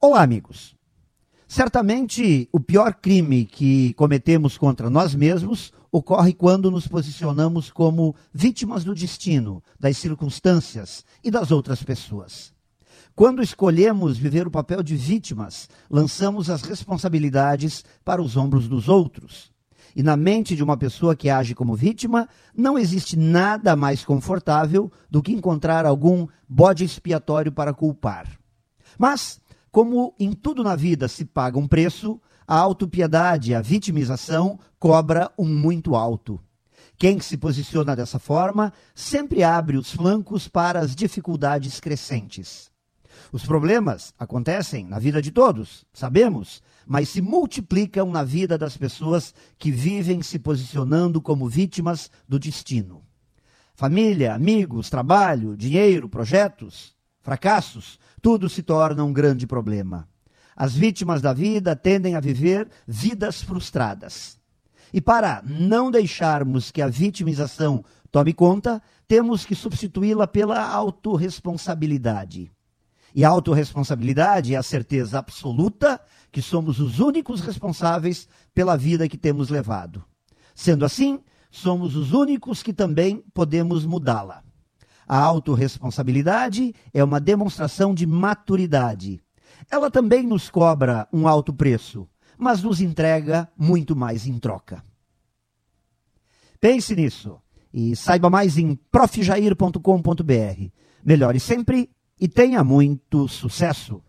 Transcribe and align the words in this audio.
Olá, 0.00 0.22
amigos. 0.22 0.76
Certamente 1.48 2.48
o 2.52 2.60
pior 2.60 2.94
crime 2.94 3.44
que 3.44 3.92
cometemos 3.94 4.56
contra 4.56 4.88
nós 4.88 5.12
mesmos 5.12 5.72
ocorre 5.90 6.32
quando 6.32 6.70
nos 6.70 6.86
posicionamos 6.86 7.68
como 7.68 8.14
vítimas 8.32 8.84
do 8.84 8.94
destino, 8.94 9.60
das 9.76 9.98
circunstâncias 9.98 11.04
e 11.24 11.32
das 11.32 11.50
outras 11.50 11.82
pessoas. 11.82 12.54
Quando 13.12 13.42
escolhemos 13.42 14.16
viver 14.16 14.46
o 14.46 14.52
papel 14.52 14.84
de 14.84 14.94
vítimas, 14.94 15.68
lançamos 15.90 16.48
as 16.48 16.62
responsabilidades 16.62 17.84
para 18.04 18.22
os 18.22 18.36
ombros 18.36 18.68
dos 18.68 18.88
outros. 18.88 19.50
E 19.96 20.02
na 20.02 20.16
mente 20.16 20.54
de 20.54 20.62
uma 20.62 20.76
pessoa 20.76 21.16
que 21.16 21.28
age 21.28 21.56
como 21.56 21.74
vítima, 21.74 22.28
não 22.56 22.78
existe 22.78 23.16
nada 23.16 23.74
mais 23.74 24.04
confortável 24.04 24.92
do 25.10 25.20
que 25.20 25.32
encontrar 25.32 25.84
algum 25.84 26.28
bode 26.48 26.84
expiatório 26.84 27.50
para 27.50 27.74
culpar. 27.74 28.38
Mas 28.96 29.40
como 29.78 30.12
em 30.18 30.32
tudo 30.32 30.64
na 30.64 30.74
vida 30.74 31.06
se 31.06 31.24
paga 31.24 31.56
um 31.56 31.68
preço, 31.68 32.20
a 32.44 32.58
autopiedade, 32.58 33.54
a 33.54 33.60
vitimização, 33.60 34.58
cobra 34.76 35.30
um 35.38 35.46
muito 35.46 35.94
alto. 35.94 36.40
Quem 36.96 37.20
se 37.20 37.36
posiciona 37.36 37.94
dessa 37.94 38.18
forma 38.18 38.72
sempre 38.92 39.44
abre 39.44 39.76
os 39.76 39.92
flancos 39.92 40.48
para 40.48 40.80
as 40.80 40.96
dificuldades 40.96 41.78
crescentes. 41.78 42.72
Os 43.30 43.46
problemas 43.46 44.12
acontecem 44.18 44.84
na 44.84 44.98
vida 44.98 45.22
de 45.22 45.30
todos, 45.30 45.86
sabemos, 45.92 46.60
mas 46.84 47.08
se 47.08 47.22
multiplicam 47.22 48.10
na 48.10 48.24
vida 48.24 48.58
das 48.58 48.76
pessoas 48.76 49.32
que 49.56 49.70
vivem 49.70 50.22
se 50.22 50.40
posicionando 50.40 51.22
como 51.22 51.48
vítimas 51.48 52.10
do 52.28 52.36
destino. 52.36 53.04
Família, 53.76 54.34
amigos, 54.34 54.90
trabalho, 54.90 55.56
dinheiro, 55.56 56.08
projetos, 56.08 56.97
fracassos, 57.28 57.98
tudo 58.22 58.48
se 58.48 58.62
torna 58.62 59.04
um 59.04 59.12
grande 59.12 59.46
problema. 59.46 60.08
As 60.56 60.74
vítimas 60.74 61.20
da 61.20 61.34
vida 61.34 61.76
tendem 61.76 62.14
a 62.14 62.20
viver 62.20 62.70
vidas 62.86 63.42
frustradas. 63.42 64.38
E 64.94 64.98
para 64.98 65.42
não 65.44 65.90
deixarmos 65.90 66.70
que 66.70 66.80
a 66.80 66.88
vitimização 66.88 67.84
tome 68.10 68.32
conta, 68.32 68.80
temos 69.06 69.44
que 69.44 69.54
substituí-la 69.54 70.26
pela 70.26 70.58
autorresponsabilidade. 70.70 72.50
E 73.14 73.26
a 73.26 73.28
autorresponsabilidade 73.28 74.54
é 74.54 74.56
a 74.56 74.62
certeza 74.62 75.18
absoluta 75.18 76.00
que 76.32 76.40
somos 76.40 76.80
os 76.80 76.98
únicos 76.98 77.42
responsáveis 77.42 78.26
pela 78.54 78.74
vida 78.74 79.06
que 79.06 79.18
temos 79.18 79.50
levado. 79.50 80.02
Sendo 80.54 80.82
assim, 80.82 81.20
somos 81.50 81.94
os 81.94 82.14
únicos 82.14 82.62
que 82.62 82.72
também 82.72 83.22
podemos 83.34 83.84
mudá-la. 83.84 84.47
A 85.08 85.18
autorresponsabilidade 85.18 86.74
é 86.92 87.02
uma 87.02 87.18
demonstração 87.18 87.94
de 87.94 88.06
maturidade. 88.06 89.22
Ela 89.70 89.90
também 89.90 90.26
nos 90.26 90.50
cobra 90.50 91.08
um 91.10 91.26
alto 91.26 91.50
preço, 91.50 92.06
mas 92.36 92.62
nos 92.62 92.80
entrega 92.80 93.48
muito 93.56 93.96
mais 93.96 94.26
em 94.26 94.38
troca. 94.38 94.84
Pense 96.60 96.94
nisso 96.94 97.40
e 97.72 97.96
saiba 97.96 98.28
mais 98.28 98.58
em 98.58 98.74
profjair.com.br. 98.90 100.70
Melhore 101.02 101.40
sempre 101.40 101.90
e 102.20 102.28
tenha 102.28 102.62
muito 102.62 103.26
sucesso. 103.28 104.02